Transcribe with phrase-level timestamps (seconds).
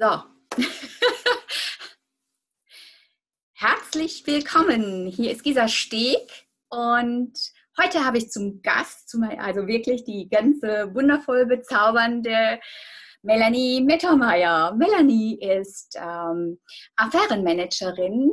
[0.00, 0.22] So.
[3.52, 5.08] Herzlich willkommen.
[5.08, 7.32] Hier ist Gisa Steg und
[7.76, 12.60] heute habe ich zum Gast, also wirklich die ganze wundervoll bezaubernde
[13.22, 14.72] Melanie Mittermeier.
[14.76, 16.60] Melanie ist ähm,
[16.94, 18.30] Affärenmanagerin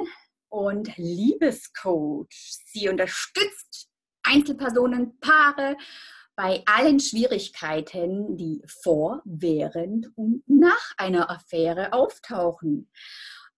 [0.50, 2.28] und Liebescoach.
[2.68, 3.90] Sie unterstützt
[4.22, 5.78] Einzelpersonen, Paare
[6.36, 12.90] bei allen Schwierigkeiten, die vor, während und nach einer Affäre auftauchen.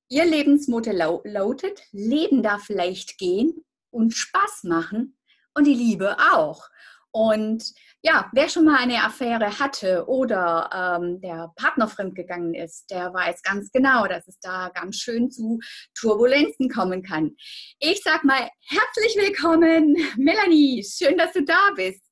[0.09, 5.17] Ihr Lebensmotto lautet, Leben darf leicht gehen und Spaß machen
[5.53, 6.69] und die Liebe auch.
[7.11, 10.69] Und ja, wer schon mal eine Affäre hatte oder
[11.01, 15.59] ähm, der Partner fremdgegangen ist, der weiß ganz genau, dass es da ganz schön zu
[15.99, 17.35] Turbulenzen kommen kann.
[17.79, 20.85] Ich sag mal herzlich willkommen, Melanie.
[20.85, 22.03] Schön, dass du da bist.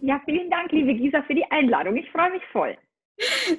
[0.00, 1.96] Ja, vielen Dank, liebe Gisa, für die Einladung.
[1.96, 2.76] Ich freue mich voll.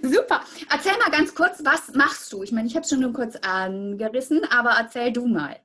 [0.01, 0.41] Super.
[0.71, 2.43] Erzähl mal ganz kurz, was machst du?
[2.43, 5.57] Ich meine, ich habe es schon nur kurz angerissen, aber erzähl du mal.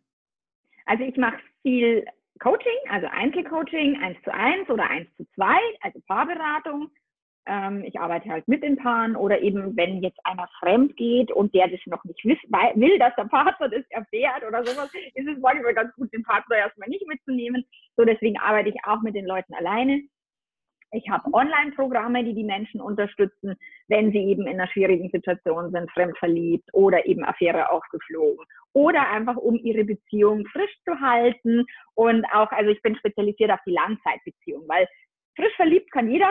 [0.86, 2.04] Also ich mache viel
[2.40, 6.90] Coaching, also Einzelcoaching, eins zu eins oder eins zu zwei, also Paarberatung.
[7.46, 11.54] Ähm, ich arbeite halt mit den Paaren oder eben, wenn jetzt einer fremd geht und
[11.54, 15.74] der das noch nicht will, dass der Partner das erfährt oder sowas, ist es manchmal
[15.74, 17.64] ganz gut, den Partner erstmal nicht mitzunehmen.
[17.96, 20.02] So, deswegen arbeite ich auch mit den Leuten alleine.
[20.94, 23.56] Ich habe Online-Programme, die die Menschen unterstützen,
[23.88, 29.36] wenn sie eben in einer schwierigen Situation sind, fremdverliebt oder eben Affäre aufgeflogen oder einfach
[29.36, 34.62] um ihre Beziehung frisch zu halten und auch, also ich bin spezialisiert auf die Langzeitbeziehung,
[34.68, 34.86] weil
[35.34, 36.30] frisch verliebt kann jeder,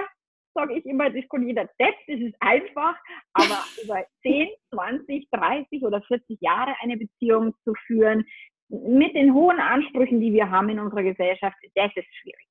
[0.53, 2.95] sage ich immer, das kann jeder selbst, das ist einfach,
[3.33, 8.25] aber über 10, 20, 30 oder 40 Jahre eine Beziehung zu führen,
[8.69, 12.42] mit den hohen Ansprüchen, die wir haben in unserer Gesellschaft, das ist schwierig.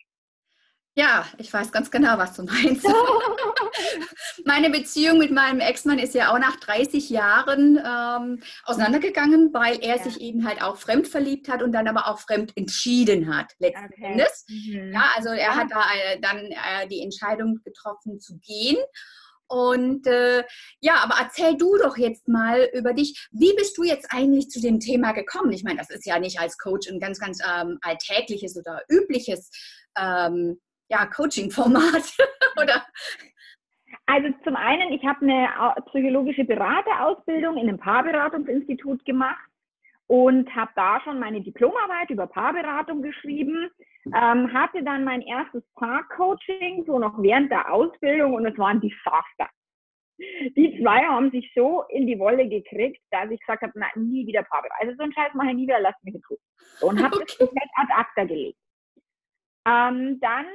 [0.94, 2.86] Ja, ich weiß ganz genau, was du meinst.
[4.44, 9.96] Meine Beziehung mit meinem Ex-Mann ist ja auch nach 30 Jahren ähm, auseinandergegangen, weil er
[9.96, 10.02] ja.
[10.02, 13.86] sich eben halt auch fremd verliebt hat und dann aber auch fremd entschieden hat, letzten
[13.86, 14.04] okay.
[14.04, 14.44] Endes.
[14.48, 14.92] Mhm.
[14.92, 15.54] Ja, also er ja.
[15.54, 18.76] hat da äh, dann äh, die Entscheidung getroffen zu gehen.
[19.48, 20.44] Und äh,
[20.80, 23.28] ja, aber erzähl du doch jetzt mal über dich.
[23.32, 25.52] Wie bist du jetzt eigentlich zu dem Thema gekommen?
[25.52, 29.50] Ich meine, das ist ja nicht als Coach ein ganz, ganz ähm, alltägliches oder übliches
[29.98, 30.58] ähm,
[30.88, 32.16] ja, Coaching-Format?
[32.62, 32.84] Oder?
[34.06, 35.48] Also zum einen, ich habe eine
[35.86, 39.48] psychologische Beraterausbildung in einem Paarberatungsinstitut gemacht
[40.06, 43.70] und habe da schon meine Diplomarbeit über Paarberatung geschrieben,
[44.06, 48.80] ähm, hatte dann mein erstes Paarcoaching so noch während der Ausbildung und es war ein
[48.80, 49.48] Desaster.
[50.18, 54.26] Die zwei haben sich so in die Wolle gekriegt, dass ich gesagt habe, na, nie
[54.26, 54.76] wieder Paarberatung.
[54.80, 56.38] Also so einen Scheiß mache ich nie wieder, lass mich in Ruhe.
[56.82, 57.24] Und habe okay.
[57.26, 58.58] das komplett ad acta gelegt.
[59.64, 60.46] Ähm, dann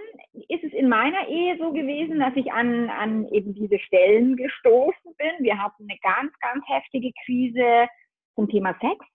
[0.50, 5.16] ist es in meiner Ehe so gewesen, dass ich an, an eben diese Stellen gestoßen
[5.18, 5.32] bin.
[5.40, 7.88] Wir hatten eine ganz, ganz heftige Krise
[8.36, 9.06] zum Thema Sex,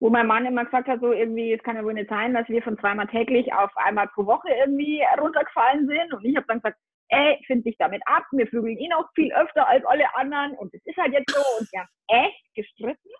[0.00, 2.48] wo mein Mann immer gesagt hat, so irgendwie, es kann ja wohl nicht sein, dass
[2.48, 6.14] wir von zweimal täglich auf einmal pro Woche irgendwie runtergefallen sind.
[6.14, 6.78] Und ich habe dann gesagt,
[7.08, 10.72] ey, find dich damit ab, wir vögeln ihn auch viel öfter als alle anderen und
[10.74, 11.40] es ist halt jetzt so.
[11.58, 13.10] Und wir haben echt gestritten.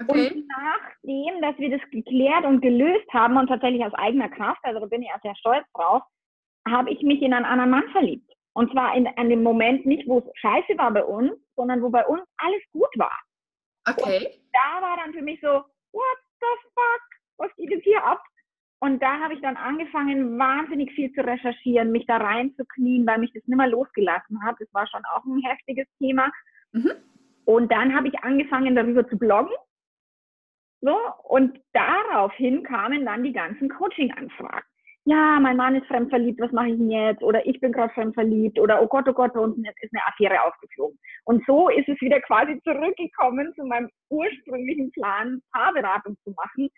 [0.00, 0.30] Okay.
[0.30, 4.80] Und nachdem, dass wir das geklärt und gelöst haben und tatsächlich aus eigener Kraft, also
[4.80, 6.02] da bin ich auch sehr stolz drauf,
[6.68, 8.30] habe ich mich in einen anderen Mann verliebt.
[8.54, 11.90] Und zwar in, an dem Moment nicht, wo es scheiße war bei uns, sondern wo
[11.90, 13.16] bei uns alles gut war.
[13.88, 14.18] Okay.
[14.18, 17.02] Und da war dann für mich so, what the fuck,
[17.38, 18.22] was geht jetzt hier ab?
[18.82, 23.32] Und da habe ich dann angefangen, wahnsinnig viel zu recherchieren, mich da reinzuknien, weil mich
[23.34, 24.56] das nicht mehr losgelassen hat.
[24.58, 26.30] Das war schon auch ein heftiges Thema.
[26.72, 26.92] Mhm.
[27.44, 29.54] Und dann habe ich angefangen, darüber zu bloggen
[30.80, 34.64] so, und daraufhin kamen dann die ganzen Coaching-Anfragen.
[35.04, 37.22] Ja, mein Mann ist fremdverliebt, was mache ich denn jetzt?
[37.22, 40.42] Oder ich bin gerade fremdverliebt oder oh Gott, oh Gott, bei uns ist eine Affäre
[40.42, 40.98] aufgeflogen.
[41.24, 46.68] Und so ist es wieder quasi zurückgekommen zu meinem ursprünglichen Plan, Paarberatung zu machen.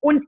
[0.00, 0.24] Und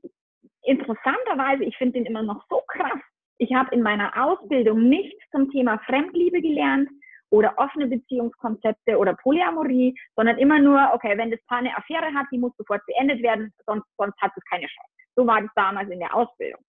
[0.62, 3.00] interessanterweise, ich finde den immer noch so krass.
[3.38, 6.88] Ich habe in meiner Ausbildung nichts zum Thema Fremdliebe gelernt,
[7.34, 12.26] oder offene Beziehungskonzepte oder Polyamorie, sondern immer nur, okay, wenn das Paar eine Affäre hat,
[12.31, 14.90] die muss sofort beendet werden, sonst, sonst hat es keine Chance.
[15.16, 16.60] So war das damals in der Ausbildung.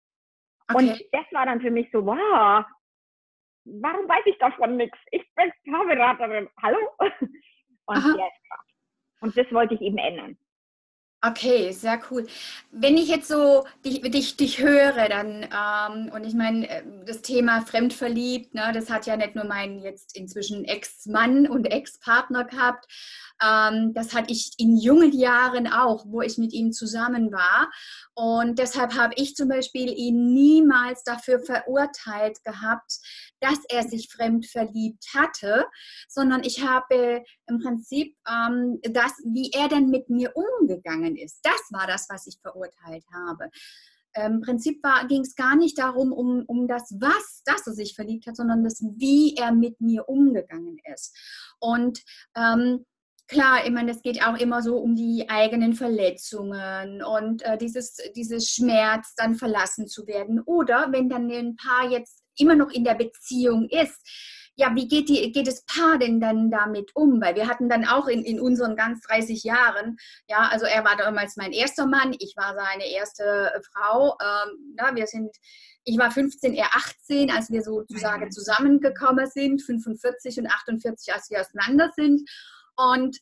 [0.67, 0.77] Okay.
[0.77, 2.65] Und das war dann für mich so, wow,
[3.65, 4.97] warum weiß ich davon nichts?
[5.11, 6.79] Ich bin Paarberaterin, hallo?
[7.87, 8.03] Und,
[9.21, 10.35] und das wollte ich eben ändern.
[11.21, 12.27] Okay, sehr cool.
[12.71, 17.23] Wenn ich jetzt so dich, dich, dich höre, dann, ähm, und ich meine, äh, das
[17.23, 22.85] Thema fremdverliebt, ne, das hat ja nicht nur mein jetzt inzwischen Ex-Mann und Ex-Partner gehabt,
[23.43, 27.69] ähm, das hatte ich in jungen Jahren auch, wo ich mit ihm zusammen war.
[28.13, 32.99] Und deshalb habe ich zum Beispiel ihn niemals dafür verurteilt gehabt,
[33.45, 35.65] dass er sich fremd verliebt hatte,
[36.07, 41.39] sondern ich habe im Prinzip ähm, das, wie er denn mit mir umgegangen ist.
[41.43, 43.49] Das war das, was ich verurteilt habe.
[44.15, 48.27] Im Prinzip ging es gar nicht darum, um, um das Was, dass er sich verliebt
[48.27, 51.13] hat, sondern das, wie er mit mir umgegangen ist.
[51.59, 52.01] Und
[52.35, 52.85] ähm,
[53.27, 57.97] klar, ich meine, es geht auch immer so um die eigenen Verletzungen und äh, dieses,
[58.15, 60.39] dieses Schmerz, dann verlassen zu werden.
[60.39, 63.99] Oder wenn dann ein Paar jetzt immer noch in der Beziehung ist,
[64.57, 67.21] ja, wie geht, die, geht das Paar denn dann damit um?
[67.21, 69.97] Weil wir hatten dann auch in, in unseren ganz 30 Jahren,
[70.29, 74.17] ja, also er war damals mein erster Mann, ich war seine erste Frau.
[74.21, 75.35] Ähm, na, wir sind,
[75.83, 81.41] ich war 15, er 18, als wir sozusagen zusammengekommen sind, 45 und 48, als wir
[81.41, 82.27] auseinander sind.
[82.77, 83.17] Und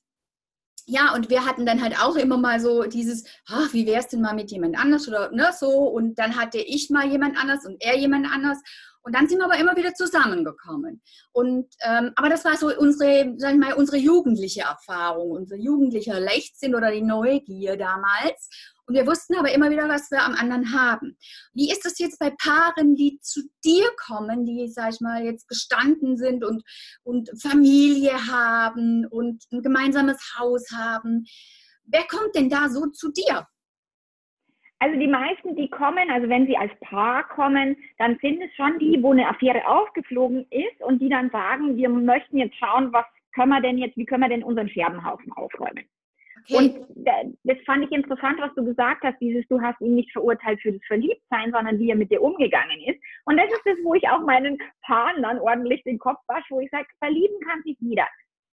[0.86, 4.22] ja, und wir hatten dann halt auch immer mal so dieses, ach, wie wär's denn
[4.22, 5.70] mal mit jemand anders oder ne, so.
[5.70, 8.60] Und dann hatte ich mal jemand anders und er jemand anders.
[9.04, 11.02] Und dann sind wir aber immer wieder zusammengekommen.
[11.34, 16.20] Und, ähm, aber das war so unsere, sag ich mal, unsere jugendliche Erfahrung, unser jugendlicher
[16.20, 18.50] Leichtsinn oder die Neugier damals.
[18.86, 21.18] Und wir wussten aber immer wieder, was wir am anderen haben.
[21.54, 25.48] Wie ist das jetzt bei Paaren, die zu dir kommen, die, sag ich mal, jetzt
[25.48, 26.64] gestanden sind und,
[27.04, 31.26] und Familie haben und ein gemeinsames Haus haben?
[31.86, 33.48] Wer kommt denn da so zu dir?
[34.84, 38.80] Also die meisten, die kommen, also wenn sie als Paar kommen, dann sind es schon
[38.80, 43.06] die, wo eine Affäre aufgeflogen ist und die dann sagen, wir möchten jetzt schauen, was
[43.34, 45.86] können wir denn jetzt, wie können wir denn unseren Scherbenhaufen aufräumen?
[46.50, 46.58] Okay.
[46.58, 50.60] Und das fand ich interessant, was du gesagt hast, dieses, du hast ihn nicht verurteilt
[50.60, 53.00] für das Verliebtsein, sondern wie er mit dir umgegangen ist.
[53.24, 56.60] Und das ist das, wo ich auch meinen Paaren dann ordentlich den Kopf wasche, wo
[56.60, 58.06] ich sage, verlieben kann sich jeder.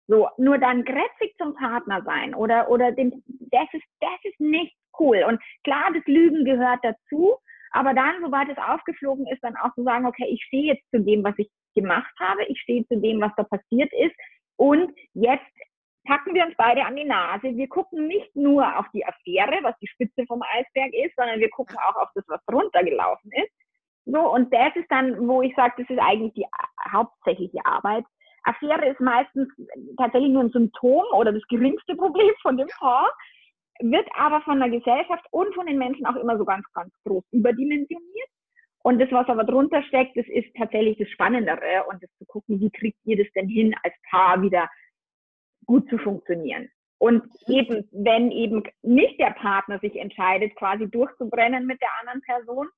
[0.09, 4.77] So, nur dann grätzig zum Partner sein oder, oder dem, das ist, das ist nicht
[5.01, 5.25] cool.
[5.29, 7.37] Und klar, das Lügen gehört dazu,
[7.73, 11.01] aber dann, sobald es aufgeflogen ist, dann auch zu sagen, okay, ich stehe jetzt zu
[11.01, 14.15] dem, was ich gemacht habe, ich stehe zu dem, was da passiert ist
[14.57, 15.45] und jetzt
[16.07, 17.57] packen wir uns beide an die Nase.
[17.57, 21.51] Wir gucken nicht nur auf die Affäre, was die Spitze vom Eisberg ist, sondern wir
[21.51, 23.53] gucken auch auf das, was drunter gelaufen ist.
[24.07, 26.47] So, und das ist dann, wo ich sage, das ist eigentlich die
[26.93, 28.05] hauptsächliche Arbeit.
[28.47, 29.49] Affäre ist meistens
[29.97, 33.11] tatsächlich nur ein Symptom oder das geringste Problem von dem Paar,
[33.81, 37.25] wird aber von der Gesellschaft und von den Menschen auch immer so ganz, ganz groß
[37.33, 38.29] überdimensioniert.
[38.83, 42.61] Und das, was aber drunter steckt, das ist tatsächlich das Spannendere und das zu gucken,
[42.61, 44.71] wie kriegt ihr das denn hin, als Paar wieder
[45.67, 46.69] gut zu funktionieren.
[46.99, 52.69] Und eben, wenn eben nicht der Partner sich entscheidet, quasi durchzubrennen mit der anderen Person,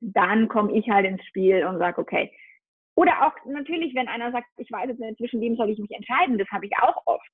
[0.00, 2.32] dann komme ich halt ins Spiel und sage, okay.
[2.96, 5.90] Oder auch natürlich, wenn einer sagt, ich weiß jetzt nicht, zwischen wem soll ich mich
[5.90, 7.28] entscheiden, das habe ich auch oft.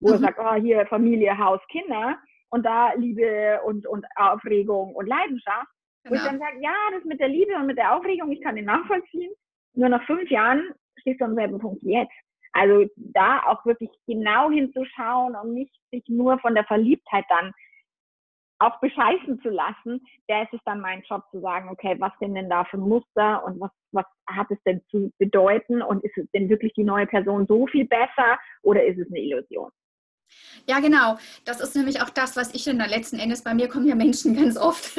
[0.00, 0.14] Wo mhm.
[0.14, 2.18] er sagt, oh, hier Familie, Haus, Kinder
[2.50, 5.68] und da Liebe und, und Aufregung und Leidenschaft.
[6.02, 6.10] Genau.
[6.10, 6.30] Wo ich genau.
[6.32, 9.32] dann sage, ja, das mit der Liebe und mit der Aufregung, ich kann den nachvollziehen.
[9.74, 12.12] Nur nach fünf Jahren stehst du am selben Punkt wie jetzt.
[12.52, 17.52] Also da auch wirklich genau hinzuschauen und nicht sich nur von der Verliebtheit dann
[18.64, 22.34] auch bescheißen zu lassen, da ist es dann mein Job zu sagen, okay, was sind
[22.34, 26.30] denn da für Muster und was, was hat es denn zu bedeuten und ist es
[26.32, 29.70] denn wirklich die neue Person so viel besser oder ist es eine Illusion?
[30.68, 31.18] Ja, genau.
[31.44, 33.94] Das ist nämlich auch das, was ich in der letzten Endes, bei mir kommen ja
[33.94, 34.96] Menschen ganz oft,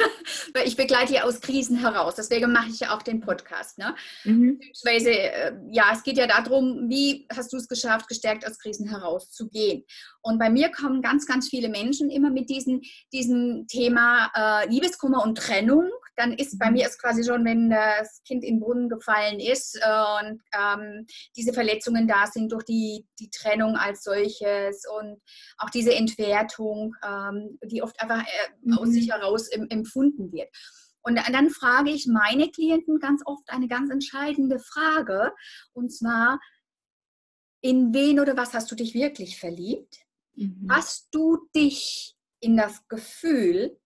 [0.54, 2.14] weil ich begleite ja aus Krisen heraus.
[2.16, 3.78] Deswegen mache ich ja auch den Podcast.
[3.78, 3.94] Ne?
[4.24, 4.60] Mhm.
[4.84, 9.84] Äh, ja, es geht ja darum, wie hast du es geschafft, gestärkt aus Krisen herauszugehen.
[10.22, 15.22] Und bei mir kommen ganz, ganz viele Menschen immer mit diesem, diesem Thema äh, Liebeskummer
[15.22, 16.72] und Trennung dann ist bei mhm.
[16.74, 21.06] mir ist quasi schon, wenn das Kind in den Brunnen gefallen ist äh, und ähm,
[21.36, 25.20] diese Verletzungen da sind durch die, die Trennung als solches und
[25.58, 29.12] auch diese Entwertung, ähm, die oft einfach äh, aus sich mhm.
[29.12, 30.48] heraus em, empfunden wird.
[31.02, 35.32] Und dann frage ich meine Klienten ganz oft eine ganz entscheidende Frage,
[35.72, 36.40] und zwar,
[37.60, 39.98] in wen oder was hast du dich wirklich verliebt?
[40.34, 40.66] Mhm.
[40.68, 43.78] Hast du dich in das Gefühl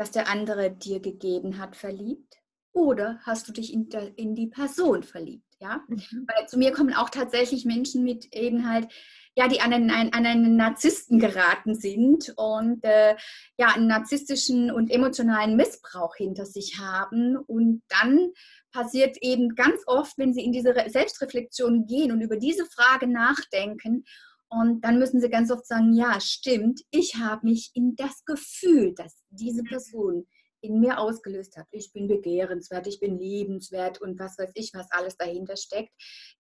[0.00, 2.36] das der andere dir gegeben hat, verliebt?
[2.72, 5.54] Oder hast du dich in, in die Person verliebt?
[5.60, 5.84] Ja?
[5.88, 6.26] Mhm.
[6.26, 8.90] Weil zu mir kommen auch tatsächlich Menschen mit eben halt,
[9.36, 13.16] ja, die an einen, an einen Narzissten geraten sind und äh,
[13.56, 17.36] ja, einen narzisstischen und emotionalen Missbrauch hinter sich haben.
[17.36, 18.32] Und dann
[18.72, 24.04] passiert eben ganz oft, wenn sie in diese Selbstreflexion gehen und über diese Frage nachdenken
[24.52, 28.94] und dann müssen sie ganz oft sagen, ja, stimmt, ich habe mich in das Gefühl,
[28.96, 30.26] das diese Person
[30.62, 31.66] in mir ausgelöst hat.
[31.70, 35.92] Ich bin begehrenswert, ich bin liebenswert und was weiß ich, was alles dahinter steckt.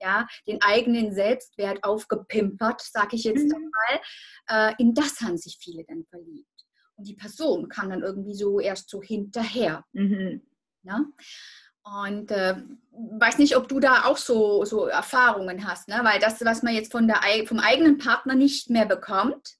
[0.02, 3.72] Ja, den eigenen Selbstwert aufgepimpert, sage ich jetzt mhm.
[3.72, 4.72] mal.
[4.72, 6.48] Äh, in das haben sich viele dann verliebt.
[6.96, 9.86] Und die Person kam dann irgendwie so erst so hinterher.
[9.94, 10.42] Mhm.
[10.84, 11.06] Ja?
[11.84, 12.56] Und äh,
[12.92, 16.02] weiß nicht, ob du da auch so, so Erfahrungen hast, ne?
[16.04, 19.56] weil das, was man jetzt von der, vom eigenen Partner nicht mehr bekommt,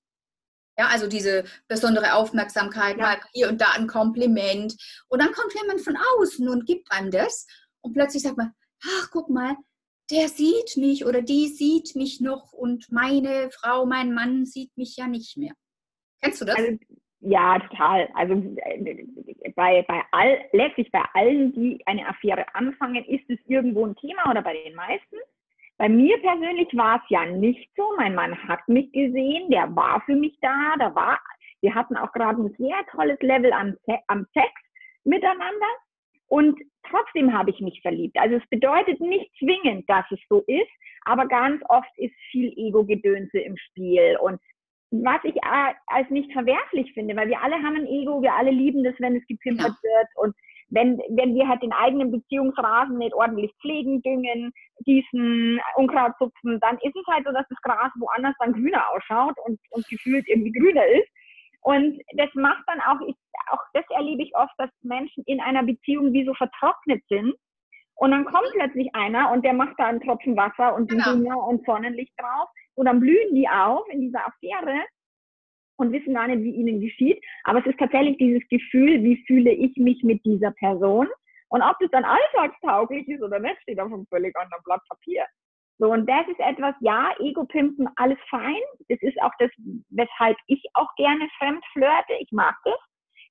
[0.80, 3.04] ja, also diese besondere Aufmerksamkeit, ja.
[3.04, 4.76] mal hier und da ein Kompliment.
[5.10, 7.46] Und dann kommt jemand von außen und gibt einem das.
[7.82, 9.58] Und plötzlich sagt man, ach, guck mal,
[10.10, 14.96] der sieht mich oder die sieht mich noch und meine Frau, mein Mann sieht mich
[14.96, 15.54] ja nicht mehr.
[16.22, 16.56] Kennst du das?
[16.56, 16.78] Also,
[17.20, 18.10] ja, total.
[18.16, 18.36] Also
[19.56, 24.32] bei, bei all, letztlich bei allen, die eine Affäre anfangen, ist es irgendwo ein Thema
[24.32, 25.18] oder bei den meisten.
[25.80, 27.94] Bei mir persönlich war es ja nicht so.
[27.96, 31.18] Mein Mann hat mich gesehen, der war für mich da, da war,
[31.62, 33.76] wir hatten auch gerade ein sehr tolles Level am,
[34.08, 34.52] am Sex
[35.06, 35.72] miteinander.
[36.28, 38.18] Und trotzdem habe ich mich verliebt.
[38.20, 40.70] Also es bedeutet nicht zwingend, dass es so ist,
[41.06, 44.18] aber ganz oft ist viel Ego-Gedönse im Spiel.
[44.22, 44.40] Und
[44.92, 48.84] was ich als nicht verwerflich finde, weil wir alle haben ein Ego, wir alle lieben
[48.84, 49.90] das, wenn es gepimpert ja.
[49.90, 50.08] wird.
[50.16, 50.36] Und
[50.70, 54.52] wenn, wenn wir halt den eigenen Beziehungsrasen nicht ordentlich pflegen, düngen,
[54.86, 59.36] gießen, Unkraut zupfen, dann ist es halt so, dass das Gras woanders dann grüner ausschaut
[59.46, 61.10] und, und gefühlt irgendwie grüner ist.
[61.62, 63.16] Und das macht dann auch, ich,
[63.52, 67.34] auch das erlebe ich oft, dass Menschen in einer Beziehung wie so vertrocknet sind.
[67.96, 71.50] Und dann kommt plötzlich einer und der macht da einen Tropfen Wasser und genau.
[71.50, 72.48] und Sonnenlicht drauf.
[72.76, 74.86] Und dann blühen die auf in dieser Affäre
[75.80, 77.24] und wissen gar nicht, wie ihnen geschieht.
[77.44, 81.08] Aber es ist tatsächlich dieses Gefühl, wie fühle ich mich mit dieser Person.
[81.50, 85.26] Und ob das dann alltagstauglich ist oder nicht, steht auf einem völlig anderen Blatt Papier.
[85.80, 88.62] So, und das ist etwas, ja, Ego-Pimpen, alles fein.
[88.90, 89.50] Das ist auch das,
[89.90, 92.14] weshalb ich auch gerne fremd flirte.
[92.20, 92.78] Ich mag das.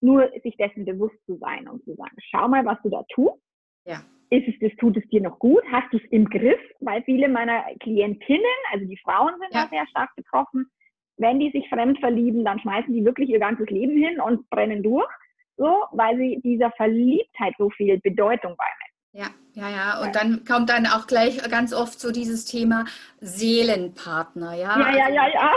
[0.00, 3.42] Nur sich dessen bewusst zu sein und zu sagen, schau mal, was du da tust.
[3.84, 4.00] Ja.
[4.30, 5.62] Ist es das, tut es dir noch gut?
[5.70, 6.60] Hast du es im Griff?
[6.80, 9.64] Weil viele meiner Klientinnen, also die Frauen sind ja.
[9.64, 10.70] da sehr stark betroffen,
[11.18, 14.82] wenn die sich fremd verlieben, dann schmeißen die wirklich ihr ganzes Leben hin und brennen
[14.82, 15.08] durch,
[15.56, 18.88] so, weil sie dieser Verliebtheit so viel Bedeutung beimessen.
[19.12, 20.00] Ja, ja, ja.
[20.02, 22.84] Und dann kommt dann auch gleich ganz oft so dieses Thema
[23.20, 24.78] Seelenpartner, ja.
[24.78, 25.52] Ja, ja, ja, ja.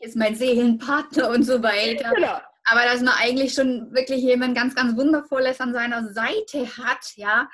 [0.00, 2.12] Ist mein Seelenpartner und so weiter.
[2.14, 2.38] Genau.
[2.70, 7.48] Aber dass man eigentlich schon wirklich jemand ganz, ganz Wundervolles an seiner Seite hat, ja,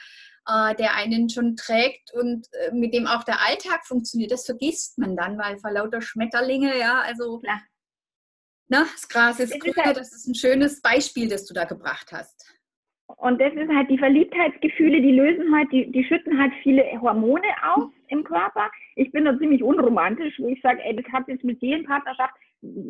[0.46, 4.32] äh, der einen schon trägt und äh, mit dem auch der Alltag funktioniert.
[4.32, 7.60] Das vergisst man dann, weil vor lauter Schmetterlinge, ja, also Klar.
[8.68, 12.10] Na, das Gras ist grün, halt das ist ein schönes Beispiel, das du da gebracht
[12.12, 12.54] hast.
[13.06, 17.46] Und das ist halt die Verliebtheitsgefühle, die lösen halt, die, die schütten halt viele Hormone
[17.62, 18.70] aus im Körper.
[18.96, 22.34] Ich bin da ziemlich unromantisch, wo ich sage, ey, das hat jetzt mit Seelenpartnerschaft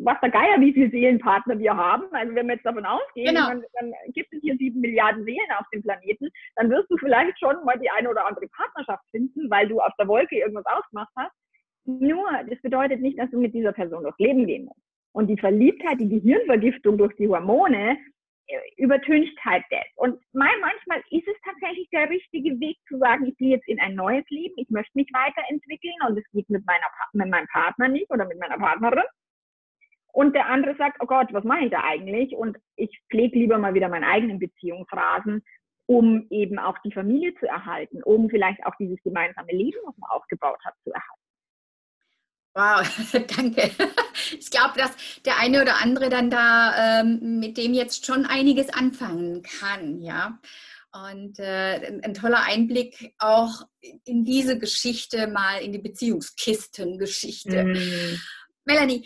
[0.03, 2.05] was der Geier, wie viele Seelenpartner wir haben.
[2.11, 3.47] Also wenn wir jetzt davon ausgehen, genau.
[3.47, 7.37] dann, dann, gibt es hier sieben Milliarden Seelen auf dem Planeten, dann wirst du vielleicht
[7.39, 11.11] schon mal die eine oder andere Partnerschaft finden, weil du auf der Wolke irgendwas ausgemacht
[11.17, 11.33] hast.
[11.85, 14.81] Nur, das bedeutet nicht, dass du mit dieser Person durchs Leben gehen musst.
[15.11, 17.97] Und die Verliebtheit, die Gehirnvergiftung durch die Hormone,
[18.47, 19.85] äh, übertüncht halt das.
[19.95, 23.95] Und manchmal ist es tatsächlich der richtige Weg zu sagen, ich gehe jetzt in ein
[23.95, 28.11] neues Leben, ich möchte mich weiterentwickeln und es geht mit, meiner, mit meinem Partner nicht
[28.11, 29.05] oder mit meiner Partnerin.
[30.15, 32.33] Und der andere sagt, oh Gott, was mache ich da eigentlich?
[32.33, 35.43] Und ich pflege lieber mal wieder meinen eigenen Beziehungsrasen,
[35.87, 40.09] um eben auch die Familie zu erhalten, um vielleicht auch dieses gemeinsame Leben, was man
[40.11, 41.21] aufgebaut hat, zu erhalten.
[42.53, 43.71] Wow, danke.
[44.39, 44.95] Ich glaube, dass
[45.25, 50.39] der eine oder andere dann da ähm, mit dem jetzt schon einiges anfangen kann, ja.
[50.93, 53.63] Und äh, ein, toller Einblick auch
[54.05, 57.65] in diese Geschichte, mal in die Beziehungskistengeschichte.
[57.65, 58.21] Mm.
[58.63, 59.05] Melanie,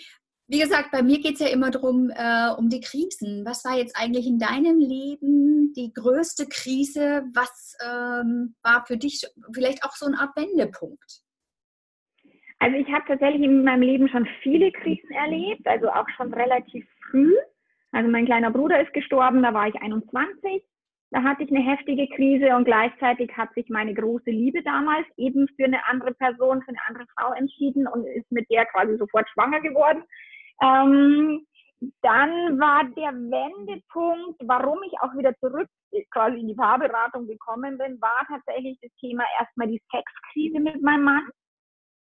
[0.50, 3.46] wie gesagt, bei mir geht es ja immer darum, äh, um die Krisen.
[3.46, 7.24] Was war jetzt eigentlich in deinem Leben die größte Krise?
[7.36, 11.22] Was ähm, war für dich vielleicht auch so eine Art Wendepunkt?
[12.58, 16.86] Also ich habe tatsächlich in meinem Leben schon viele Krisen erlebt, also auch schon relativ
[17.10, 17.36] früh.
[17.92, 20.64] Also mein kleiner Bruder ist gestorben, da war ich 21.
[21.12, 25.48] Da hatte ich eine heftige Krise und gleichzeitig hat sich meine große Liebe damals eben
[25.56, 29.28] für eine andere Person, für eine andere Frau entschieden und ist mit der quasi sofort
[29.30, 30.04] schwanger geworden.
[30.62, 31.46] Ähm,
[32.02, 35.70] dann war der Wendepunkt, warum ich auch wieder zurück
[36.12, 41.04] quasi in die Paarberatung gekommen bin, war tatsächlich das Thema erstmal die Sexkrise mit meinem
[41.04, 41.30] Mann.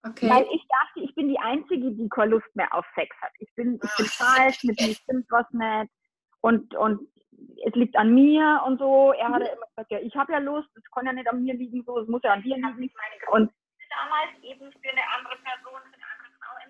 [0.08, 0.30] Okay.
[0.30, 3.32] Weil ich dachte, ich bin die Einzige, die keine Lust mehr auf Sex hat.
[3.40, 5.92] Ich bin, ich bin falsch, mit mir stimmt was nicht.
[6.42, 7.08] Und, und
[7.66, 9.12] es liegt an mir und so.
[9.14, 11.56] Er hatte immer gesagt, ja, ich habe ja Lust, es kann ja nicht an mir
[11.56, 12.92] liegen, so, es muss ja an dir liegen.
[13.32, 13.52] Und
[13.90, 15.67] damals eben für eine andere Person,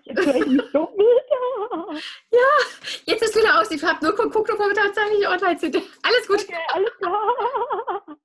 [0.08, 2.00] Jetzt höre ich mich so wieder.
[2.30, 2.50] Ja,
[3.04, 3.70] jetzt ist wieder aus.
[3.70, 5.76] Ich habe nur geguckt, ob wir tatsächlich online sind.
[6.02, 6.44] Alles gut.
[6.44, 8.16] Okay, alles klar.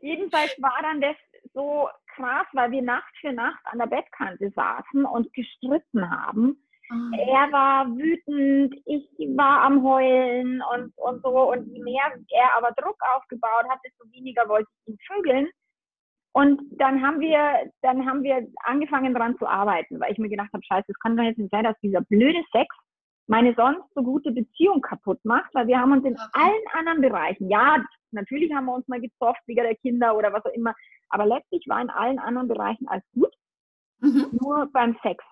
[0.00, 1.16] Jedenfalls war dann das
[1.54, 6.56] so krass, weil wir Nacht für Nacht an der Bettkante saßen und gestritten haben.
[6.90, 7.16] Oh.
[7.16, 11.52] Er war wütend, ich war am Heulen und, und so.
[11.52, 15.48] Und je mehr er aber Druck aufgebaut hat, desto weniger wollte ich ihn vögeln.
[16.34, 20.50] Und dann haben wir, dann haben wir angefangen daran zu arbeiten, weil ich mir gedacht
[20.52, 22.74] habe, scheiße, es kann doch jetzt nicht sein, dass dieser blöde Sex
[23.26, 26.24] meine sonst so gute Beziehung kaputt macht, weil wir haben uns in okay.
[26.32, 30.44] allen anderen Bereichen, ja, natürlich haben wir uns mal gezofft wegen der Kinder oder was
[30.44, 30.74] auch immer,
[31.10, 33.32] aber letztlich war in allen anderen Bereichen alles gut,
[34.00, 34.26] mhm.
[34.40, 35.22] nur beim Sex.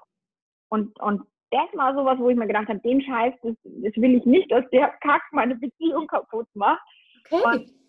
[0.68, 4.14] Und, und das war sowas, wo ich mir gedacht habe, den Scheiß, das, das will
[4.14, 6.80] ich nicht, dass der Kack meine Beziehung kaputt macht.
[7.30, 7.42] Okay.
[7.44, 7.79] Und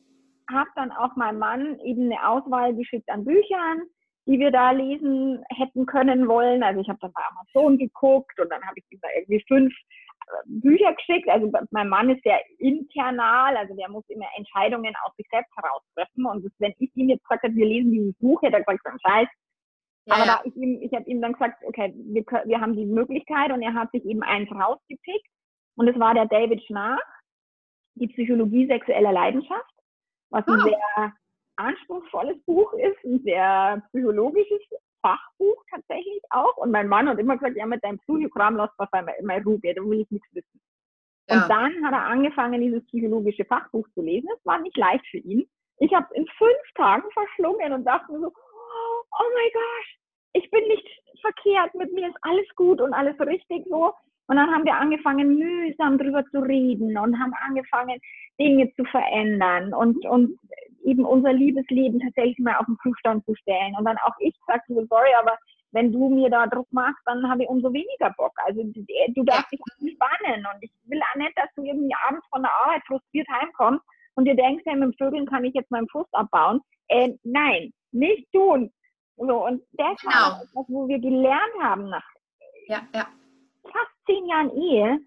[0.52, 3.84] habe dann auch meinem Mann eben eine Auswahl geschickt an Büchern,
[4.26, 6.64] die wir da lesen hätten können wollen.
[6.64, 9.74] Also ich habe dann bei Amazon geguckt und dann habe ich ihm da irgendwie fünf
[9.74, 11.28] äh, Bücher geschickt.
[11.30, 15.82] Also mein Mann ist sehr internal, also der muss immer Entscheidungen aus sich selbst heraus
[15.96, 16.26] treffen.
[16.26, 18.82] Und das, wenn ich ihm jetzt gesagt hätte, wir lesen dieses Buch, hätte er gesagt,
[18.84, 19.28] dann scheiß.
[20.06, 20.42] Ja, Aber ja.
[20.44, 23.74] ich, ihm, ich habe ihm dann gesagt, okay, wir, wir haben die Möglichkeit und er
[23.74, 25.28] hat sich eben eins rausgepickt.
[25.76, 27.02] Und es war der David Schnarch,
[27.96, 29.71] die Psychologie sexueller Leidenschaft,
[30.32, 31.14] was ein sehr
[31.58, 34.62] anspruchsvolles Buch ist, ein sehr psychologisches
[35.02, 36.58] Fachbuch tatsächlich auch.
[36.58, 39.60] Und mein Mann hat immer gesagt, ja, mit deinem Psychokram lass was bei mir Ruhe,
[39.62, 40.62] da will ich nichts wissen.
[41.30, 41.44] Ja.
[41.44, 44.30] Und dann hat er angefangen, dieses psychologische Fachbuch zu lesen.
[44.38, 45.48] Es war nicht leicht für ihn.
[45.78, 49.88] Ich habe es in fünf Tagen verschlungen und dachte mir so, oh mein Gott,
[50.34, 50.88] ich bin nicht
[51.22, 53.94] verkehrt, mit mir ist alles gut und alles richtig so.
[54.32, 58.00] Und dann haben wir angefangen, mühsam drüber zu reden und haben angefangen,
[58.40, 60.40] Dinge zu verändern und, und
[60.86, 63.76] eben unser Liebesleben tatsächlich mal auf den Prüfstand zu stellen.
[63.78, 65.38] Und dann auch ich sagte so, sorry, aber
[65.74, 68.32] wenn du mir da Druck machst, dann habe ich umso weniger Bock.
[68.46, 72.44] Also du darfst dich entspannen und ich will auch nicht, dass du irgendwie abends von
[72.44, 73.84] der Arbeit frustriert heimkommst
[74.16, 76.62] und dir denkst, hey, mit dem Vögeln kann ich jetzt meinen Frust abbauen.
[76.88, 78.72] Äh, nein, nicht tun.
[79.18, 80.14] So, und das genau.
[80.14, 82.06] war etwas, wo wir gelernt haben nach
[82.68, 83.08] ja, ja.
[84.12, 85.00] Zehn Jahren Ehe,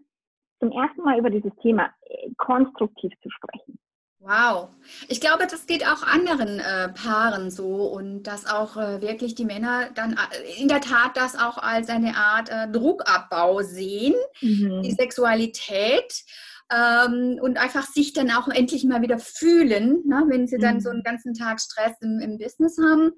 [0.61, 3.79] zum ersten Mal über dieses Thema äh, konstruktiv zu sprechen.
[4.21, 4.71] Wow.
[5.09, 9.45] Ich glaube, das geht auch anderen äh, Paaren so und dass auch äh, wirklich die
[9.45, 14.81] Männer dann äh, in der Tat das auch als eine Art äh, Druckabbau sehen, mhm.
[14.83, 16.25] die Sexualität
[16.73, 20.91] ähm, und einfach sich dann auch endlich mal wieder fühlen, ne, wenn sie dann so
[20.91, 21.05] einen mhm.
[21.05, 23.13] ganzen Tag Stress im, im Business haben.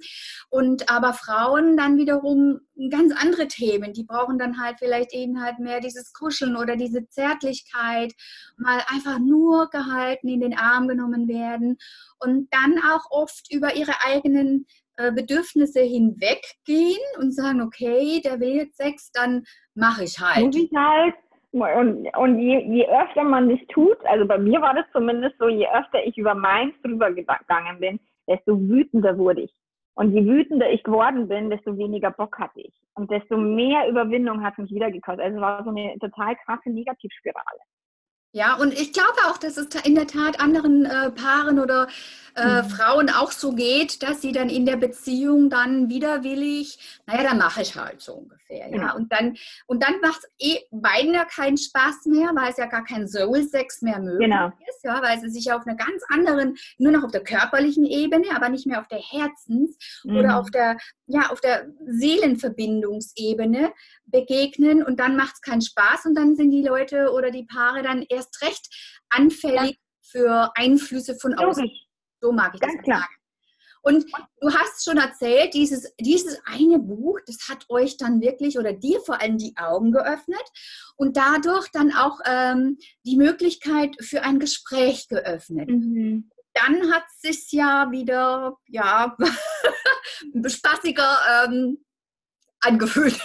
[0.51, 5.59] Und aber Frauen dann wiederum ganz andere Themen, die brauchen dann halt vielleicht eben halt
[5.59, 8.13] mehr dieses Kuscheln oder diese Zärtlichkeit,
[8.57, 11.77] mal einfach nur gehalten, in den Arm genommen werden
[12.19, 18.57] und dann auch oft über ihre eigenen äh, Bedürfnisse hinweggehen und sagen, okay, der will
[18.57, 20.47] jetzt Sex, dann mache ich halt.
[20.47, 21.15] Muss ich halt
[21.53, 25.49] und, und je, je öfter man das tut, also bei mir war das zumindest so,
[25.49, 29.55] je öfter ich über meins drüber gegangen bin, desto wütender wurde ich.
[29.95, 32.75] Und je wütender ich geworden bin, desto weniger Bock hatte ich.
[32.95, 35.25] Und desto mehr Überwindung hat mich wieder gekostet.
[35.25, 37.61] Also es war so eine total krasse Negativspirale.
[38.33, 41.89] Ja, und ich glaube auch, dass es in der Tat anderen äh, Paaren oder
[42.37, 42.69] äh, mhm.
[42.69, 47.63] Frauen auch so geht, dass sie dann in der Beziehung dann widerwillig, naja, dann mache
[47.63, 48.69] ich halt so ungefähr.
[48.69, 48.69] Ja.
[48.69, 48.97] Genau.
[48.97, 52.67] Und dann, und dann macht es eh beiden ja keinen Spaß mehr, weil es ja
[52.67, 54.49] gar kein Soul-Sex mehr möglich genau.
[54.69, 58.27] ist, ja, weil sie sich auf einer ganz anderen, nur noch auf der körperlichen Ebene,
[58.35, 60.17] aber nicht mehr auf der Herzens- mhm.
[60.17, 63.73] oder auf der, ja, auf der Seelenverbindungsebene
[64.05, 67.83] begegnen und dann macht es keinen Spaß und dann sind die Leute oder die Paare
[67.83, 68.69] dann erst recht
[69.09, 69.77] anfällig ja.
[70.03, 71.71] für Einflüsse von außen.
[72.21, 73.01] So mag ich Ganz das klar.
[73.01, 73.15] sagen.
[73.87, 74.05] Und
[74.41, 78.99] du hast schon erzählt, dieses, dieses eine Buch, das hat euch dann wirklich oder dir
[79.01, 80.43] vor allem die Augen geöffnet
[80.97, 85.69] und dadurch dann auch ähm, die Möglichkeit für ein Gespräch geöffnet.
[85.69, 86.29] Mhm.
[86.53, 89.17] Dann hat es sich ja wieder, ja,
[90.47, 91.85] spaßiger ähm,
[92.59, 93.21] angefühlt.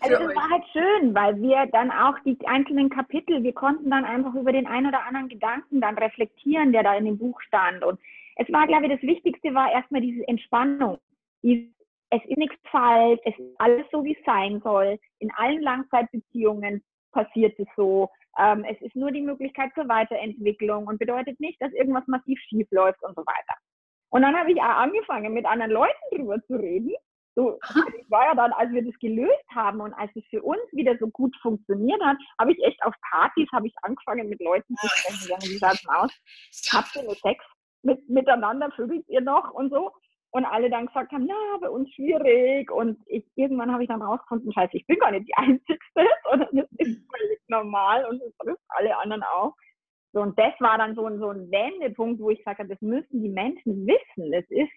[0.00, 4.04] Also das war halt schön, weil wir dann auch die einzelnen Kapitel, wir konnten dann
[4.04, 7.84] einfach über den einen oder anderen Gedanken dann reflektieren, der da in dem Buch stand.
[7.84, 7.98] Und
[8.36, 10.98] es war, glaube ich, das Wichtigste war erstmal diese Entspannung.
[11.42, 14.98] es ist nichts falsch, es ist alles so, wie es sein soll.
[15.18, 16.82] In allen Langzeitbeziehungen
[17.12, 18.10] passiert es so.
[18.38, 22.66] Ähm, es ist nur die Möglichkeit zur Weiterentwicklung und bedeutet nicht, dass irgendwas massiv schief
[22.70, 23.56] läuft und so weiter.
[24.10, 26.92] Und dann habe ich auch angefangen, mit anderen Leuten drüber zu reden
[27.36, 27.58] so,
[27.98, 30.96] ich war ja dann, als wir das gelöst haben und als es für uns wieder
[30.98, 34.88] so gut funktioniert hat, habe ich echt auf Partys, habe ich angefangen mit Leuten zu
[34.88, 36.12] sprechen, sagen, wie schaut's aus?
[36.72, 37.44] Habt ihr nur Sex
[37.82, 39.92] mit, miteinander, vögelt ihr noch und so?
[40.30, 42.70] Und alle dann gesagt haben, ja, bei uns schwierig.
[42.70, 46.48] Und ich, irgendwann habe ich dann rausgefunden, scheiße, ich bin gar nicht die Einzigste, sondern
[46.52, 49.54] das ist völlig normal und das trifft alle anderen auch.
[50.12, 53.22] So, und das war dann so ein, so ein Wendepunkt, wo ich sage, das müssen
[53.22, 54.30] die Menschen wissen.
[54.30, 54.72] Das ist,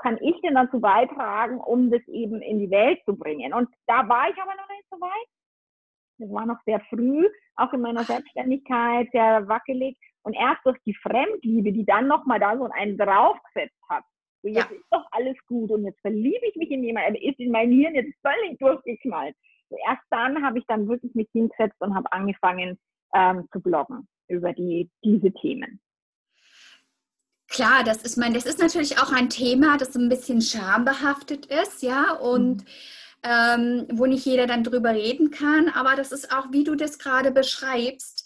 [0.00, 3.54] kann ich denn dazu beitragen, um das eben in die Welt zu bringen?
[3.54, 5.28] Und da war ich aber noch nicht so weit.
[6.18, 9.96] Das war noch sehr früh, auch in meiner Selbstständigkeit, sehr wackelig.
[10.22, 14.04] Und erst durch die Fremdliebe, die dann nochmal da so einen draufgesetzt hat,
[14.42, 14.76] so jetzt ja.
[14.76, 17.94] ist doch alles gut und jetzt verliebe ich mich in jemanden, ist in mein Hirn
[17.94, 19.36] jetzt völlig durchgeknallt.
[19.68, 22.78] So erst dann habe ich dann wirklich mich hingesetzt und habe angefangen
[23.14, 25.80] ähm, zu bloggen über die, diese Themen.
[27.50, 31.82] Klar, das ist mein, das ist natürlich auch ein Thema, das ein bisschen schambehaftet ist,
[31.82, 32.66] ja, und mhm.
[33.24, 36.98] ähm, wo nicht jeder dann drüber reden kann, aber das ist auch, wie du das
[36.98, 38.24] gerade beschreibst,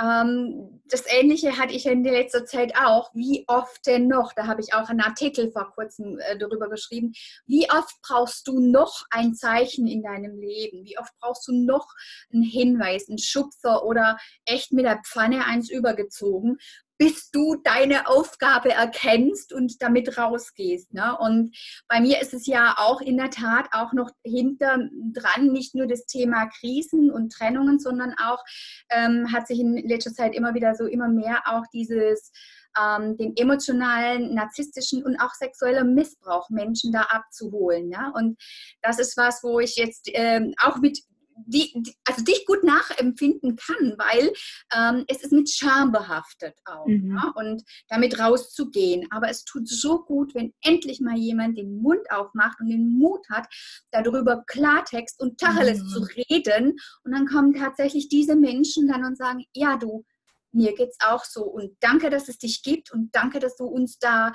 [0.00, 3.10] ähm, das Ähnliche hatte ich in der letzter Zeit auch.
[3.14, 4.32] Wie oft denn noch?
[4.32, 7.12] Da habe ich auch einen Artikel vor kurzem äh, darüber geschrieben.
[7.46, 10.84] Wie oft brauchst du noch ein Zeichen in deinem Leben?
[10.84, 11.88] Wie oft brauchst du noch
[12.32, 16.58] einen Hinweis, einen Schubser oder echt mit der Pfanne eins übergezogen,
[17.00, 20.92] bis du deine Aufgabe erkennst und damit rausgehst.
[20.92, 21.16] Ne?
[21.18, 21.56] Und
[21.88, 24.76] bei mir ist es ja auch in der Tat auch noch hinter
[25.14, 28.44] dran, nicht nur das Thema Krisen und Trennungen, sondern auch
[28.90, 32.32] ähm, hat sich in letzter Zeit immer wieder so immer mehr auch dieses
[32.78, 37.90] ähm, den emotionalen, narzisstischen und auch sexuellen Missbrauch Menschen da abzuholen.
[37.90, 38.12] Ja?
[38.14, 38.38] Und
[38.82, 40.98] das ist was, wo ich jetzt ähm, auch mit
[41.46, 44.32] die, die, also dich gut nachempfinden kann, weil
[44.74, 47.16] ähm, es ist mit Scham behaftet auch mhm.
[47.16, 47.32] ja?
[47.34, 49.06] und damit rauszugehen.
[49.10, 53.28] Aber es tut so gut, wenn endlich mal jemand den Mund aufmacht und den Mut
[53.30, 53.46] hat,
[53.90, 55.88] darüber Klartext und Tacheles mhm.
[55.88, 56.76] zu reden.
[57.04, 60.04] Und dann kommen tatsächlich diese Menschen dann und sagen, ja du,
[60.52, 63.98] mir geht's auch so und danke, dass es dich gibt und danke, dass du uns
[63.98, 64.32] da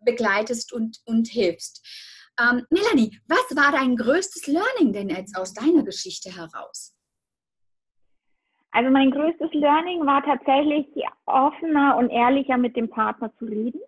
[0.00, 1.86] begleitest und, und hilfst.
[2.40, 6.96] Ähm, Melanie, was war dein größtes Learning denn jetzt aus deiner Geschichte heraus?
[8.70, 10.86] Also mein größtes Learning war tatsächlich
[11.26, 13.80] offener und ehrlicher mit dem Partner zu reden.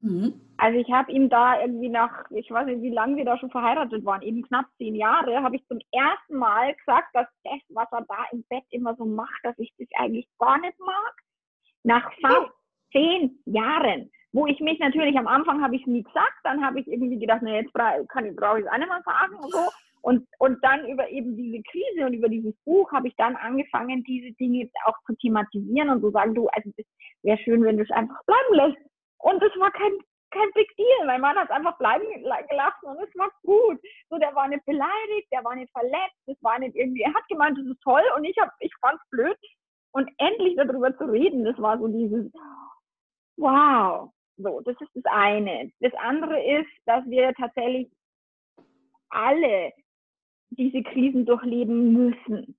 [0.00, 0.40] Mhm.
[0.56, 3.50] Also ich habe ihm da irgendwie nach, ich weiß nicht, wie lange wir da schon
[3.50, 7.86] verheiratet waren, eben knapp zehn Jahre, habe ich zum ersten Mal gesagt, dass das, was
[7.92, 11.14] er da im Bett immer so macht, dass ich das eigentlich gar nicht mag.
[11.84, 12.52] Nach fast
[12.92, 16.86] zehn Jahren wo ich mich natürlich am Anfang habe ich nie gesagt, dann habe ich
[16.86, 17.72] irgendwie gedacht, na jetzt
[18.08, 19.68] kann ich brauche ich es mehr sagen und so.
[20.00, 24.04] Und, und dann über eben diese Krise und über dieses Buch habe ich dann angefangen,
[24.04, 26.86] diese Dinge auch zu thematisieren und zu sagen, du, also es
[27.22, 28.78] wäre schön, wenn du es einfach bleiben lässt.
[29.18, 29.92] Und es war kein,
[30.30, 31.06] kein Big Deal.
[31.06, 33.80] Mein Mann hat es einfach bleiben gelassen und es war gut.
[34.08, 37.26] So, der war nicht beleidigt, der war nicht verletzt, es war nicht irgendwie, er hat
[37.28, 39.36] gemeint, das ist toll und ich habe, ich fand es blöd.
[39.92, 42.30] Und endlich darüber zu reden, das war so dieses,
[43.36, 45.70] wow, so, das ist das eine.
[45.80, 47.88] Das andere ist, dass wir tatsächlich
[49.10, 49.72] alle
[50.50, 52.56] diese Krisen durchleben müssen.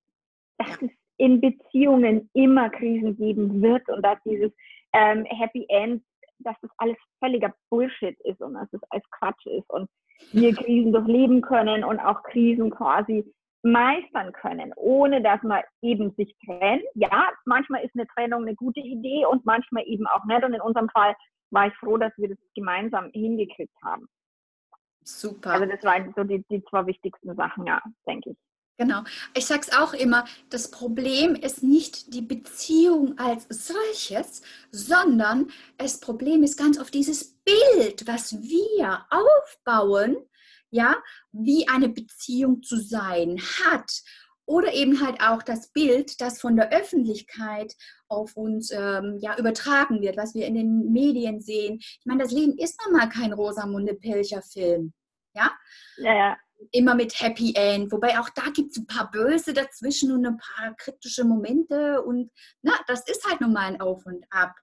[0.58, 4.52] Dass es in Beziehungen immer Krisen geben wird und dass dieses
[4.92, 6.02] ähm, Happy End,
[6.38, 9.88] dass das alles völliger Bullshit ist und dass das alles Quatsch ist und
[10.32, 13.24] wir Krisen durchleben können und auch Krisen quasi
[13.62, 16.82] meistern können, ohne dass man eben sich trennt.
[16.94, 20.44] Ja, manchmal ist eine Trennung eine gute Idee und manchmal eben auch nicht.
[20.44, 21.14] Und in unserem Fall
[21.50, 24.08] war ich froh, dass wir das gemeinsam hingekriegt haben.
[25.02, 25.52] Super.
[25.52, 28.36] Also das waren so die, die zwei wichtigsten Sachen, ja, denke ich.
[28.80, 29.02] Genau.
[29.34, 36.00] Ich sage es auch immer, das Problem ist nicht die Beziehung als solches, sondern das
[36.00, 40.16] Problem ist ganz oft dieses Bild, was wir aufbauen,
[40.70, 40.96] ja,
[41.32, 43.90] wie eine Beziehung zu sein hat.
[44.46, 47.72] Oder eben halt auch das Bild, das von der Öffentlichkeit
[48.08, 51.78] auf uns ähm, ja, übertragen wird, was wir in den Medien sehen.
[51.80, 54.92] Ich meine, das Leben ist nun mal kein Rosamunde Pilcher-Film.
[55.34, 55.52] Ja?
[55.98, 56.14] ja?
[56.14, 56.36] Ja,
[56.72, 57.90] Immer mit Happy End.
[57.90, 62.02] Wobei auch da gibt es ein paar Böse dazwischen und ein paar kritische Momente.
[62.02, 62.30] Und
[62.62, 64.54] na, das ist halt nun mal ein Auf und Ab.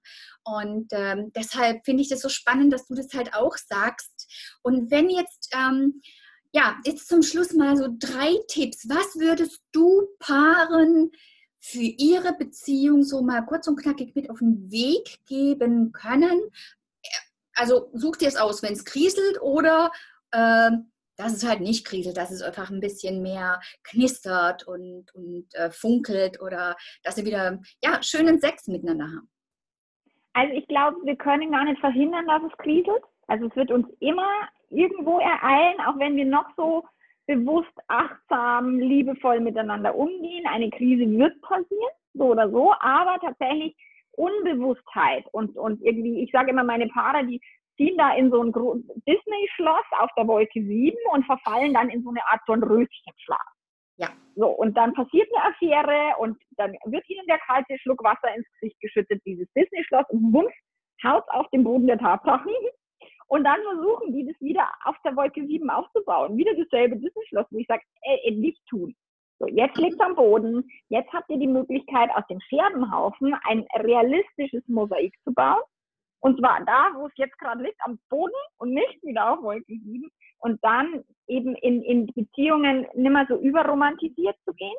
[0.44, 4.58] Und ähm, deshalb finde ich das so spannend, dass du das halt auch sagst.
[4.62, 5.54] Und wenn jetzt.
[5.54, 6.00] Ähm,
[6.52, 8.88] ja, jetzt zum Schluss mal so drei Tipps.
[8.88, 11.12] Was würdest du Paaren
[11.60, 16.40] für ihre Beziehung so mal kurz und knackig mit auf den Weg geben können?
[17.54, 19.90] Also such dir es aus, wenn es kriselt oder
[20.30, 20.70] äh,
[21.18, 25.70] dass es halt nicht kriselt, dass es einfach ein bisschen mehr knistert und, und äh,
[25.70, 29.28] funkelt oder dass sie wieder ja, schönen Sex miteinander haben.
[30.32, 33.02] Also ich glaube, wir können gar nicht verhindern, dass es kriselt.
[33.26, 34.30] Also es wird uns immer
[34.70, 36.84] irgendwo ereilen, auch wenn wir noch so
[37.26, 40.46] bewusst, achtsam, liebevoll miteinander umgehen.
[40.46, 43.76] Eine Krise wird passieren, so oder so, aber tatsächlich
[44.12, 47.40] Unbewusstheit und, und irgendwie, ich sage immer, meine Paare, die
[47.78, 52.10] ziehen da in so ein Disney-Schloss auf der Wolke 7 und verfallen dann in so
[52.10, 53.38] eine Art Dornröschenschlaf.
[53.96, 54.08] Ja.
[54.36, 58.46] So, und dann passiert eine Affäre und dann wird ihnen der kalte Schluck Wasser ins
[58.60, 60.52] Gesicht geschüttet, dieses Disney-Schloss, und wumms,
[61.02, 62.52] haut auf den Boden der Tatsachen
[63.28, 66.36] und dann versuchen die das wieder auf der Wolke 7 aufzubauen.
[66.36, 68.94] Wieder dasselbe Disney-Schloss, wo ich sage, ey, ey, nicht tun.
[69.38, 70.68] So, jetzt liegt es am Boden.
[70.88, 75.62] Jetzt habt ihr die Möglichkeit, aus dem Scherbenhaufen ein realistisches Mosaik zu bauen.
[76.20, 79.72] Und zwar da, wo es jetzt gerade liegt, am Boden und nicht wieder auf Wolke
[79.72, 80.10] 7.
[80.38, 84.76] Und dann eben in, in Beziehungen nicht mehr so überromantisiert zu gehen.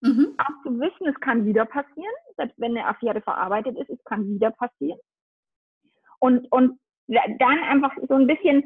[0.00, 0.34] Mhm.
[0.38, 2.12] Auch zu wissen, es kann wieder passieren.
[2.36, 4.98] Selbst wenn eine Affäre verarbeitet ist, es kann wieder passieren.
[6.18, 8.64] Und, und dann einfach so ein bisschen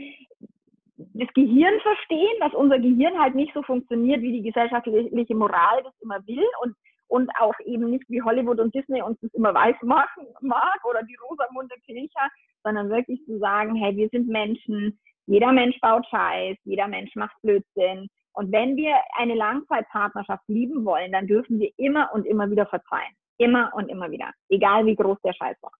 [0.96, 5.94] das Gehirn verstehen, dass unser Gehirn halt nicht so funktioniert, wie die gesellschaftliche Moral das
[6.00, 6.74] immer will und,
[7.08, 11.02] und auch eben nicht wie Hollywood und Disney uns das immer weiß machen mag oder
[11.02, 12.28] die Rosamunde Pilcher,
[12.64, 17.40] sondern wirklich zu sagen, hey, wir sind Menschen, jeder Mensch baut Scheiß, jeder Mensch macht
[17.42, 18.08] Blödsinn.
[18.32, 23.14] Und wenn wir eine Langzeitpartnerschaft lieben wollen, dann dürfen wir immer und immer wieder verzeihen.
[23.38, 24.30] Immer und immer wieder.
[24.48, 25.72] Egal wie groß der Scheiß war.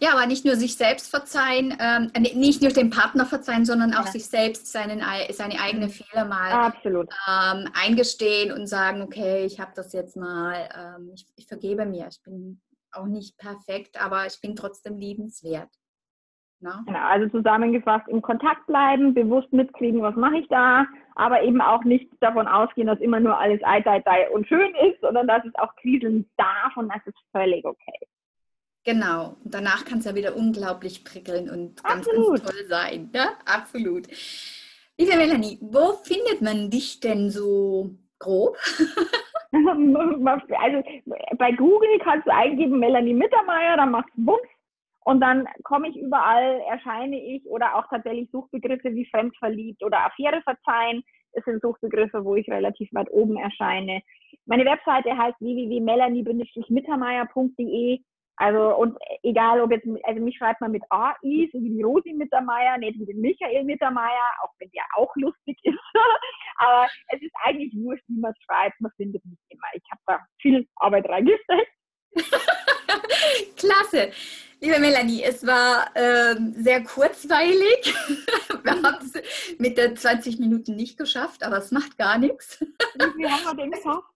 [0.00, 4.06] Ja, aber nicht nur sich selbst verzeihen, ähm, nicht nur dem Partner verzeihen, sondern auch
[4.06, 4.12] ja.
[4.12, 5.92] sich selbst seinen, seine eigenen mhm.
[5.92, 11.46] Fehler mal ähm, eingestehen und sagen, okay, ich habe das jetzt mal, ähm, ich, ich
[11.46, 12.60] vergebe mir, ich bin
[12.92, 15.70] auch nicht perfekt, aber ich bin trotzdem liebenswert.
[16.60, 16.82] Na?
[16.86, 21.84] Genau, also zusammengefasst, im Kontakt bleiben, bewusst mitkriegen, was mache ich da, aber eben auch
[21.84, 25.44] nicht davon ausgehen, dass immer nur alles ei, ei, ei und schön ist, sondern dass
[25.44, 28.08] es auch kriseln darf und das ist völlig okay.
[28.86, 33.10] Genau, und danach kann es ja wieder unglaublich prickeln und ganz, ganz toll sein.
[33.12, 34.06] Ja, absolut.
[34.96, 38.56] Liebe Melanie, wo findet man dich denn so grob?
[39.52, 40.82] also
[41.36, 44.46] bei Google kannst du eingeben Melanie Mittermeier, dann machst du Bums
[45.04, 50.42] und dann komme ich überall, erscheine ich oder auch tatsächlich Suchbegriffe wie fremdverliebt oder Affäre
[50.42, 51.02] verzeihen.
[51.32, 54.00] Das sind Suchbegriffe, wo ich relativ weit oben erscheine.
[54.44, 58.00] Meine Webseite heißt www.melanie-mittermeier.de
[58.36, 62.12] also, und egal, ob jetzt, also mich schreibt man mit AI, so wie die Rosi
[62.12, 65.78] Mittermeier, nicht wie den Michael Mittermeier, auch wenn der auch lustig ist.
[66.58, 69.66] Aber es ist eigentlich wurscht, wie man schreibt, man findet mich immer.
[69.72, 71.72] Ich habe da viel Arbeit reingesteckt.
[73.56, 74.12] Klasse.
[74.60, 77.94] Liebe Melanie, es war ähm, sehr kurzweilig.
[78.64, 82.60] Wir haben es mit den 20 Minuten nicht geschafft, aber es macht gar nichts.
[83.16, 84.15] Wie haben wir denn geschafft?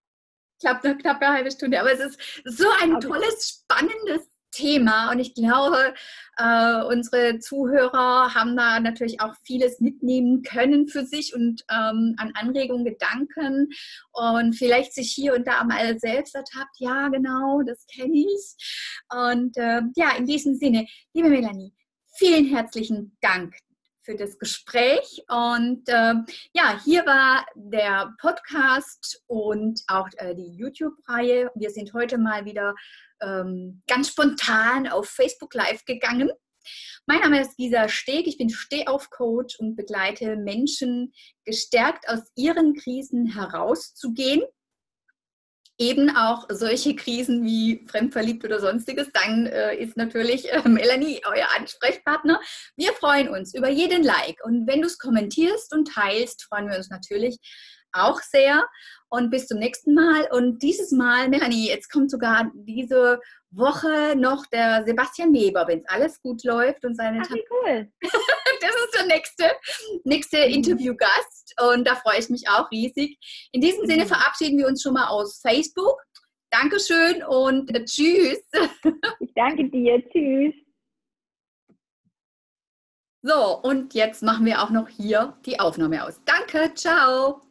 [0.60, 1.80] Knapp eine knappe halbe Stunde.
[1.80, 3.08] Aber es ist so ein okay.
[3.08, 5.94] tolles, spannendes Thema und ich glaube,
[6.36, 12.32] äh, unsere Zuhörer haben da natürlich auch vieles mitnehmen können für sich und ähm, an
[12.34, 13.68] Anregungen, Gedanken
[14.12, 19.04] und vielleicht sich hier und da mal selbst ertappt, ja genau, das kenne ich.
[19.08, 21.72] Und äh, ja, in diesem Sinne, liebe Melanie,
[22.16, 23.54] vielen herzlichen Dank
[24.02, 25.22] für das Gespräch.
[25.28, 26.14] Und äh,
[26.52, 31.50] ja, hier war der Podcast und auch äh, die YouTube-Reihe.
[31.54, 32.74] Wir sind heute mal wieder
[33.20, 36.30] ähm, ganz spontan auf Facebook Live gegangen.
[37.06, 41.12] Mein Name ist Gisa Steg, ich bin Stehauf-Coach und begleite Menschen
[41.44, 44.42] gestärkt aus ihren Krisen herauszugehen
[45.80, 51.46] eben auch solche Krisen wie fremdverliebt oder sonstiges, dann äh, ist natürlich äh, Melanie euer
[51.58, 52.38] Ansprechpartner.
[52.76, 56.76] Wir freuen uns über jeden Like und wenn du es kommentierst und teilst, freuen wir
[56.76, 57.38] uns natürlich
[57.92, 58.68] auch sehr.
[59.08, 60.28] Und bis zum nächsten Mal.
[60.30, 63.18] Und dieses Mal, Melanie, jetzt kommt sogar diese
[63.50, 67.22] Woche noch der Sebastian Weber, wenn es alles gut läuft und seine.
[67.22, 67.90] Ach, cool.
[68.60, 69.50] das ist der nächste,
[70.04, 70.54] nächste mhm.
[70.54, 73.18] Interviewgast und da freue ich mich auch riesig.
[73.52, 74.08] In diesem Sinne mhm.
[74.08, 76.00] verabschieden wir uns schon mal aus Facebook.
[76.50, 78.42] Dankeschön und äh, tschüss.
[79.20, 80.02] Ich danke dir.
[80.10, 80.54] Tschüss.
[83.22, 86.20] So, und jetzt machen wir auch noch hier die Aufnahme aus.
[86.24, 87.42] Danke, ciao.